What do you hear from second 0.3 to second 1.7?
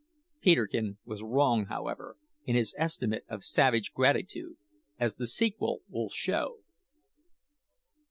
Peterkin was wrong,